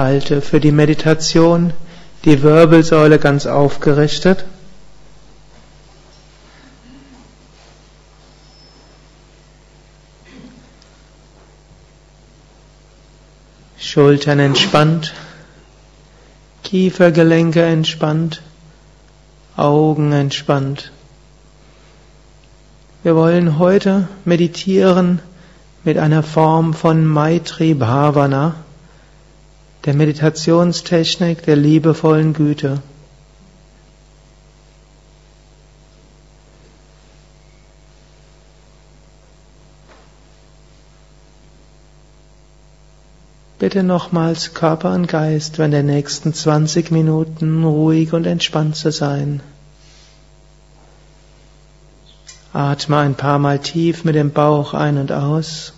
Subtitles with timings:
[0.00, 1.74] Halte für die Meditation
[2.24, 4.46] die Wirbelsäule ganz aufgerichtet.
[13.76, 15.12] Schultern entspannt,
[16.64, 18.40] Kiefergelenke entspannt,
[19.58, 20.92] Augen entspannt.
[23.02, 25.20] Wir wollen heute meditieren
[25.84, 28.54] mit einer Form von Maitri Bhavana,
[29.84, 32.82] der Meditationstechnik der liebevollen Güte.
[43.58, 49.42] Bitte nochmals Körper und Geist während der nächsten 20 Minuten ruhig und entspannt zu sein.
[52.54, 55.74] Atme ein paar Mal tief mit dem Bauch ein und aus.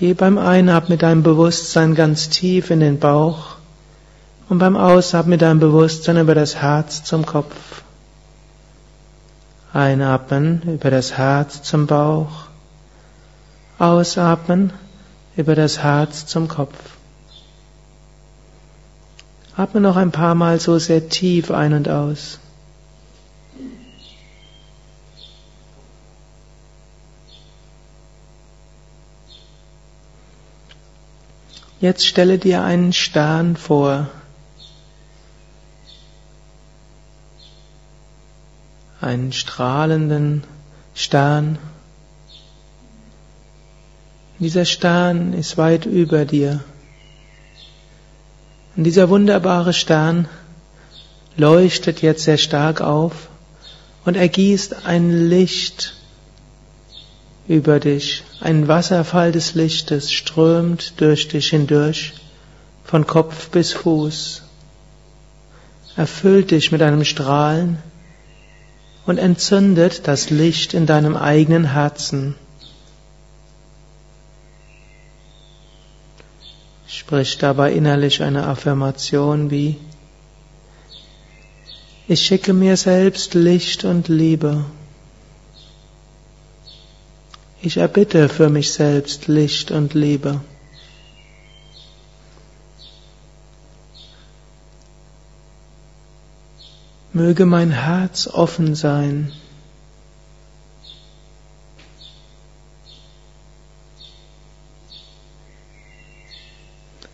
[0.00, 3.56] Geh beim Einatmen mit deinem Bewusstsein ganz tief in den Bauch
[4.48, 7.54] und beim Ausatmen mit deinem Bewusstsein über das Herz zum Kopf.
[9.74, 12.44] Einatmen über das Herz zum Bauch.
[13.78, 14.72] Ausatmen
[15.36, 16.78] über das Herz zum Kopf.
[19.54, 22.38] Atme noch ein paar Mal so sehr tief ein und aus.
[31.80, 34.08] Jetzt stelle dir einen Stern vor.
[39.00, 40.44] Einen strahlenden
[40.94, 41.58] Stern.
[44.38, 46.60] Dieser Stern ist weit über dir.
[48.76, 50.28] Und dieser wunderbare Stern
[51.36, 53.28] leuchtet jetzt sehr stark auf
[54.04, 55.94] und ergießt ein Licht
[57.50, 58.22] über dich.
[58.40, 62.12] Ein Wasserfall des Lichtes strömt durch dich hindurch,
[62.84, 64.42] von Kopf bis Fuß,
[65.96, 67.78] erfüllt dich mit einem Strahlen
[69.04, 72.36] und entzündet das Licht in deinem eigenen Herzen.
[76.86, 79.76] Sprich dabei innerlich eine Affirmation wie
[82.06, 84.64] Ich schicke mir selbst Licht und Liebe.
[87.62, 90.40] Ich erbitte für mich selbst Licht und Liebe.
[97.12, 99.32] Möge mein Herz offen sein.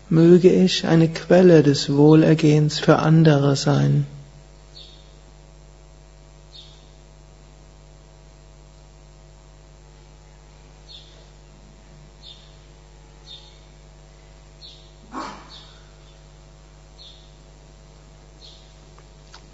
[0.07, 4.07] Möge ich eine Quelle des Wohlergehens für andere sein.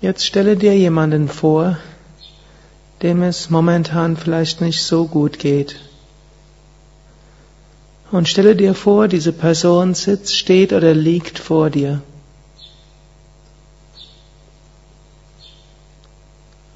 [0.04, 1.78] Jetzt stelle dir jemanden vor,
[3.02, 5.78] dem es momentan vielleicht nicht so gut geht.
[8.12, 12.02] Und stelle dir vor, diese Person sitzt, steht oder liegt vor dir.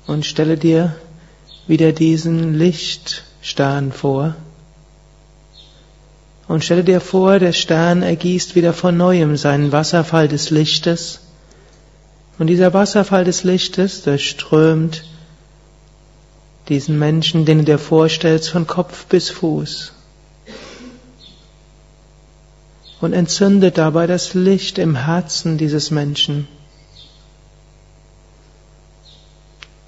[0.06, 0.96] Und stelle dir
[1.68, 4.36] wieder diesen Lichtstern vor.
[6.48, 11.27] Und stelle dir vor, der Stern ergießt wieder von neuem seinen Wasserfall des Lichtes
[12.40, 15.04] und dieser Wasserfall des Lichtes durchströmt
[16.70, 19.94] diesen Menschen, den du dir vorstellst, von Kopf bis Fuß.
[23.00, 26.48] Und entzündet dabei das Licht im Herzen dieses Menschen.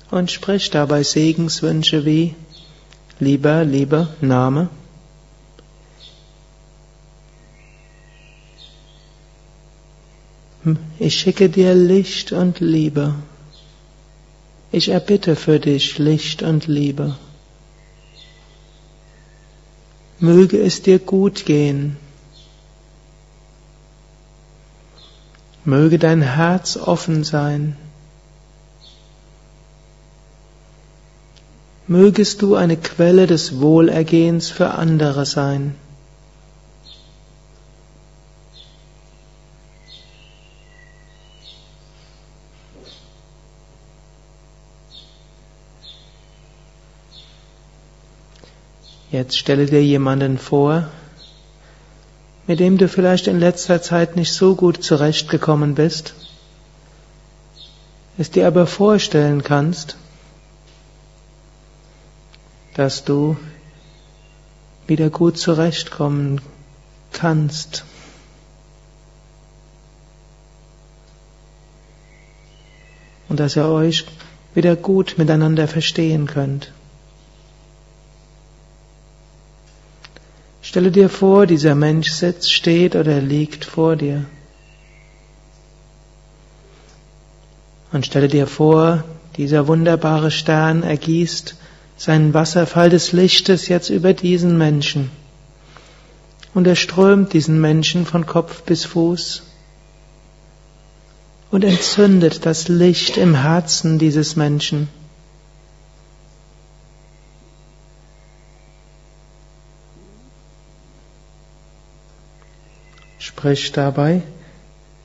[0.10, 2.36] Und sprich dabei Segenswünsche wie
[3.20, 4.70] Lieber, Liebe, Name.
[11.00, 13.16] Ich schicke dir Licht und Liebe.
[14.72, 17.16] Ich erbitte für dich Licht und Liebe.
[20.20, 21.98] Möge es dir gut gehen.
[25.64, 27.78] Möge dein Herz offen sein.
[31.88, 35.76] Mögest du eine Quelle des Wohlergehens für andere sein.
[49.20, 50.88] Jetzt stelle dir jemanden vor,
[52.48, 56.14] mit dem du vielleicht in letzter Zeit nicht so gut zurechtgekommen bist,
[58.18, 59.98] es dir aber vorstellen kannst,
[62.76, 63.36] dass du
[64.88, 66.40] wieder gut zurechtkommen
[67.12, 67.84] kannst.
[73.28, 74.06] Und dass ihr euch
[74.54, 76.72] wieder gut miteinander verstehen könnt.
[80.70, 84.26] Stelle dir vor, dieser Mensch sitzt, steht oder liegt vor dir.
[87.92, 89.04] Und stelle dir vor,
[89.36, 91.56] dieser wunderbare Stern ergießt
[91.98, 95.10] seinen Wasserfall des Lichtes jetzt über diesen Menschen.
[96.54, 99.42] Und er strömt diesen Menschen von Kopf bis Fuß
[101.50, 104.88] und entzündet das Licht im Herzen dieses Menschen.
[113.40, 114.22] Sprich dabei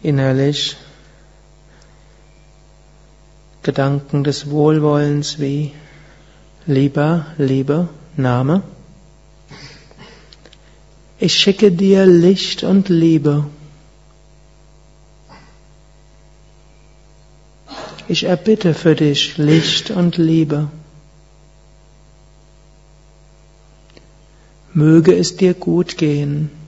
[0.02, 0.76] innerlich
[3.62, 5.70] Gedanken des Wohlwollens wie
[6.66, 8.64] Lieber, Liebe, Name.
[11.20, 13.46] Ich schicke dir Licht und Liebe.
[18.08, 20.72] Ich erbitte für dich Licht und Liebe.
[24.72, 26.63] Möge es dir gut gehen.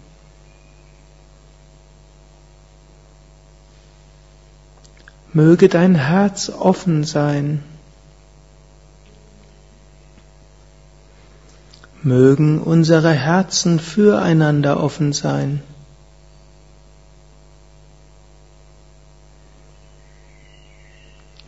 [5.37, 7.63] Möge dein Herz offen sein.
[12.03, 15.61] Mögen unsere Herzen füreinander offen sein.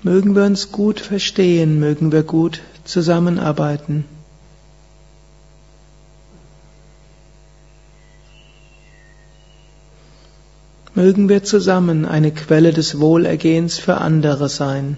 [0.03, 4.05] Mögen wir uns gut verstehen, mögen wir gut zusammenarbeiten.
[10.95, 14.97] Mögen wir zusammen eine Quelle des Wohlergehens für andere sein.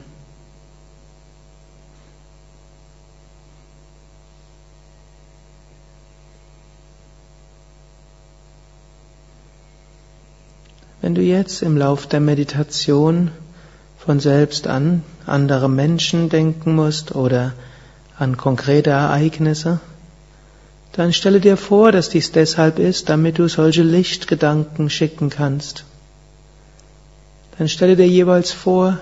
[11.03, 13.31] Wenn du jetzt im Lauf der Meditation
[13.99, 17.53] von selbst an andere Menschen denken musst oder
[18.19, 19.81] an konkrete Ereignisse,
[20.93, 25.85] dann stelle dir vor, dass dies deshalb ist, damit du solche Lichtgedanken schicken kannst
[27.61, 28.99] dann stelle dir jeweils vor,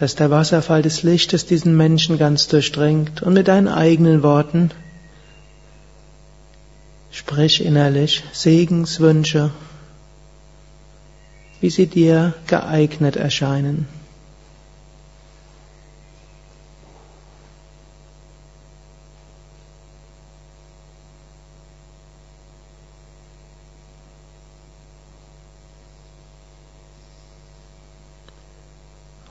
[0.00, 4.72] dass der Wasserfall des Lichtes diesen Menschen ganz durchdringt und mit deinen eigenen Worten
[7.12, 9.52] sprich innerlich Segenswünsche,
[11.60, 13.86] wie sie dir geeignet erscheinen.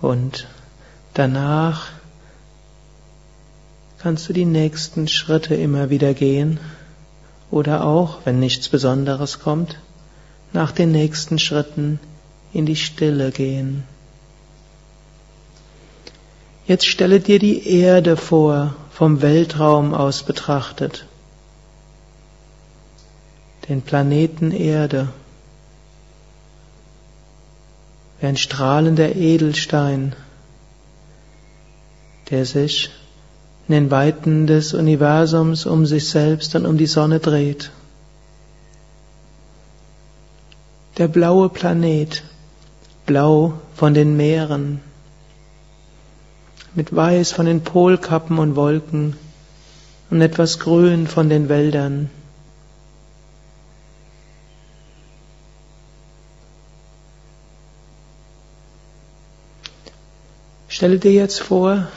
[0.06, 0.46] Und
[1.16, 1.88] danach
[3.98, 6.60] kannst du die nächsten Schritte immer wieder gehen.
[7.50, 9.80] Oder auch, wenn nichts Besonderes kommt,
[10.54, 12.00] nach den nächsten Schritten
[12.54, 13.84] in die Stille gehen.
[16.68, 21.08] Jetzt stelle dir die Erde vor, vom Weltraum aus betrachtet,
[23.70, 25.10] den Planeten Erde
[28.20, 30.16] wie ein strahlender Edelstein,
[32.30, 32.90] der sich
[33.68, 37.72] in den Weiten des Universums um sich selbst und um die Sonne dreht.
[40.98, 42.24] Der blaue Planet,
[43.06, 44.80] blau von den Meeren,
[46.74, 49.16] mit weiß von den Polkappen und Wolken
[50.10, 52.10] und etwas grün von den Wäldern.
[60.76, 61.88] Stelle dir jetzt vor,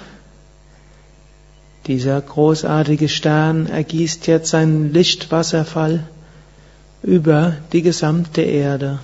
[1.89, 6.07] dieser großartige Stern ergießt jetzt seinen Lichtwasserfall
[7.03, 9.01] über die gesamte Erde.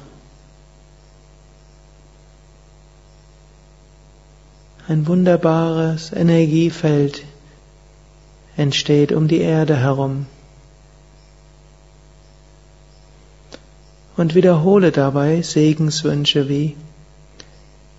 [4.87, 7.25] Ein wunderbares Energiefeld
[8.57, 10.27] entsteht um die Erde herum.
[14.17, 16.77] Und wiederhole dabei Segenswünsche wie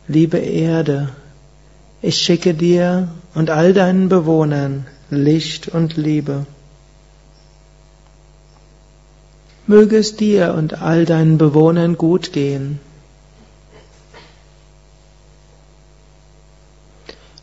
[0.07, 1.09] Liebe Erde,
[2.05, 6.45] ich schicke dir und all deinen Bewohnern Licht und Liebe.
[9.65, 12.79] Möge es dir und all deinen Bewohnern gut gehen.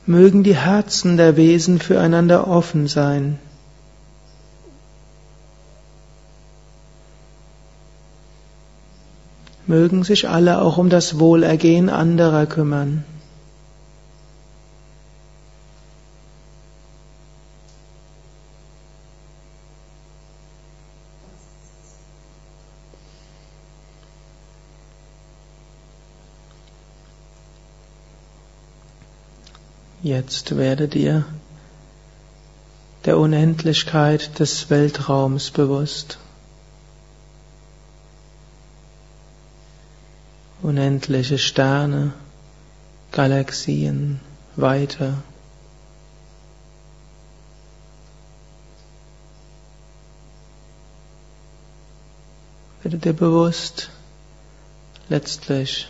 [0.06, 3.40] Mögen die Herzen der Wesen füreinander offen sein.
[9.66, 13.04] Mögen sich alle auch um das Wohlergehen anderer kümmern.
[30.22, 31.24] Jetzt werde dir
[33.06, 36.16] der Unendlichkeit des Weltraums bewusst.
[40.62, 42.12] Unendliche Sterne,
[43.10, 44.20] Galaxien,
[44.54, 45.14] Weite.
[52.84, 53.90] Werde dir bewusst,
[55.08, 55.88] letztlich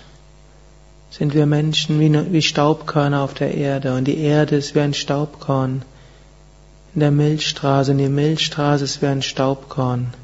[1.13, 4.95] sind wir Menschen wie, wie Staubkörner auf der Erde und die Erde ist wie ein
[4.95, 5.83] Staubkorn
[6.95, 10.15] in der Milchstraße und die Milchstraße ist wie ein Staubkorn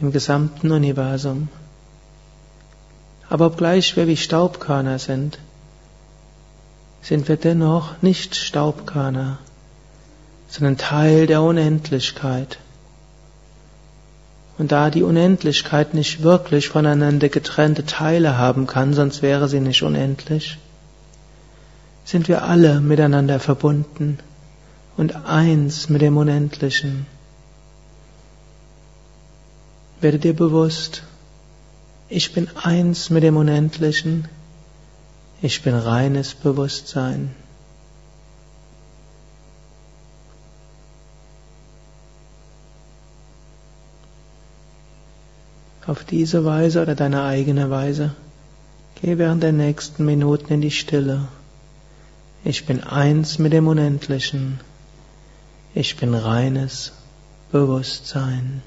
[0.00, 1.48] im gesamten Universum.
[3.28, 5.38] Aber obgleich wir wie Staubkörner sind,
[7.00, 9.38] sind wir dennoch nicht Staubkörner,
[10.48, 12.58] sondern Teil der Unendlichkeit.
[14.58, 19.82] Und da die Unendlichkeit nicht wirklich voneinander getrennte Teile haben kann, sonst wäre sie nicht
[19.82, 20.58] unendlich,
[22.04, 24.18] sind wir alle miteinander verbunden
[24.96, 27.06] und eins mit dem Unendlichen.
[30.00, 31.02] Werde dir bewusst,
[32.08, 34.28] ich bin eins mit dem Unendlichen,
[35.42, 37.34] ich bin reines Bewusstsein.
[45.86, 48.14] Auf diese Weise oder deine eigene Weise
[49.00, 51.28] geh während der nächsten Minuten in die Stille.
[52.44, 54.60] Ich bin eins mit dem Unendlichen.
[55.74, 56.92] Ich bin reines
[57.52, 58.62] Bewusstsein.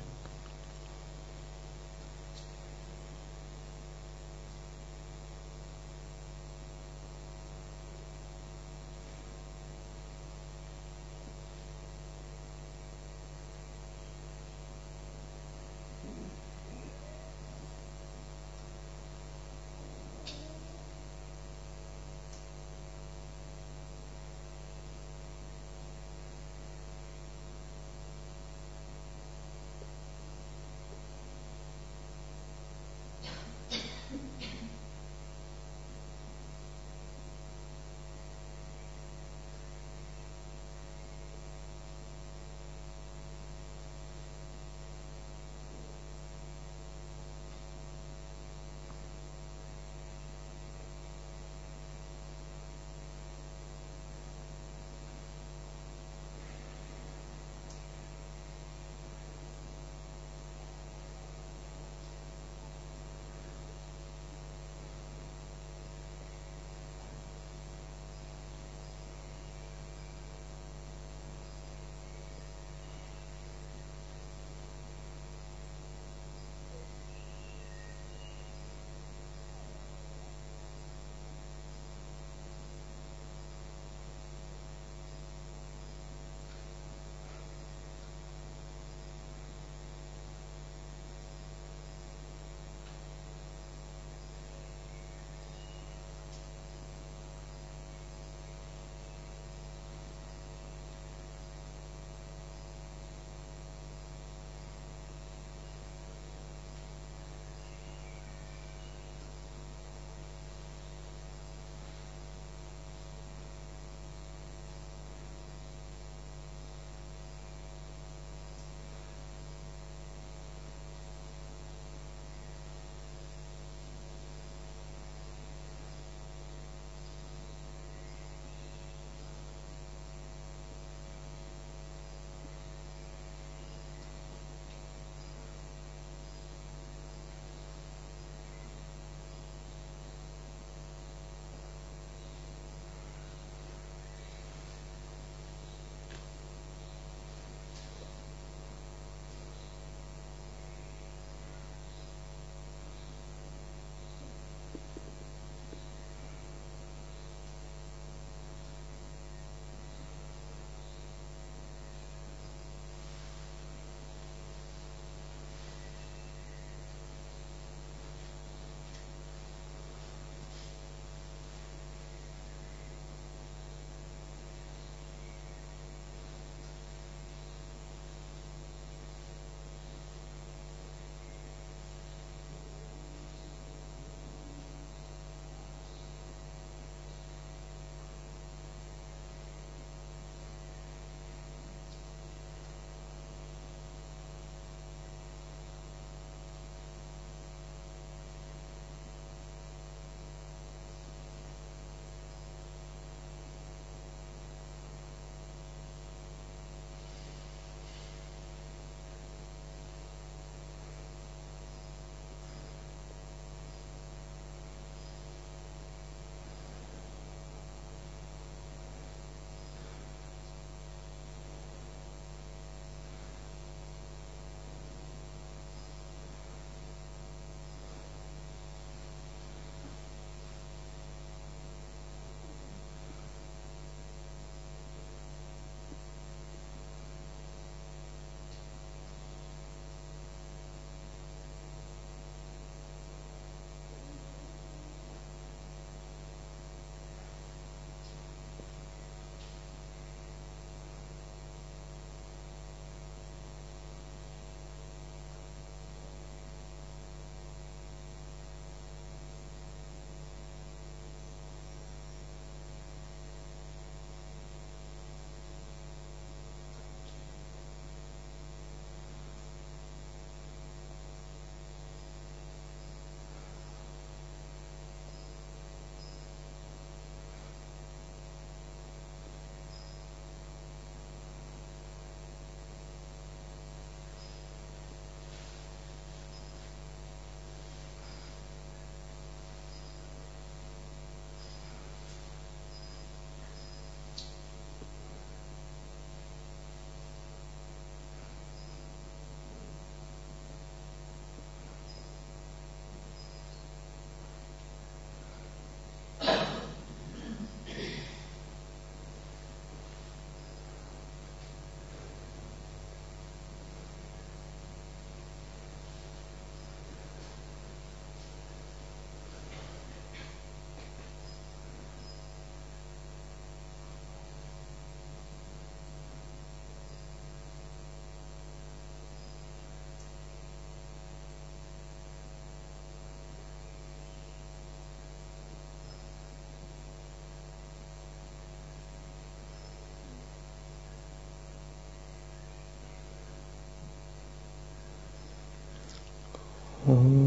[346.89, 347.18] ของ